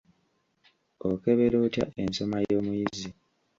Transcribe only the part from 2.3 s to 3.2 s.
y'omuyizi?